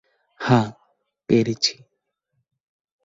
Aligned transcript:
হাঁ, 0.39 0.67
পেরেছি। 1.29 1.73